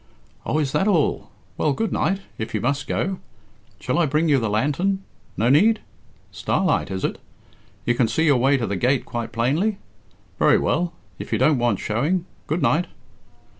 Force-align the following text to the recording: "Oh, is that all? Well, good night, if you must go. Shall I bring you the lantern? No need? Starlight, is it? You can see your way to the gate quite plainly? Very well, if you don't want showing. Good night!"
"Oh, 0.47 0.57
is 0.57 0.71
that 0.71 0.87
all? 0.87 1.29
Well, 1.59 1.73
good 1.73 1.93
night, 1.93 2.21
if 2.39 2.55
you 2.55 2.59
must 2.61 2.87
go. 2.87 3.19
Shall 3.79 3.99
I 3.99 4.07
bring 4.07 4.29
you 4.29 4.39
the 4.39 4.49
lantern? 4.49 5.03
No 5.37 5.47
need? 5.47 5.79
Starlight, 6.31 6.89
is 6.89 7.05
it? 7.05 7.19
You 7.85 7.93
can 7.93 8.07
see 8.07 8.25
your 8.25 8.37
way 8.37 8.57
to 8.57 8.65
the 8.65 8.75
gate 8.77 9.05
quite 9.05 9.31
plainly? 9.31 9.77
Very 10.39 10.57
well, 10.57 10.93
if 11.19 11.31
you 11.31 11.37
don't 11.37 11.59
want 11.59 11.77
showing. 11.77 12.25
Good 12.47 12.63
night!" 12.63 12.87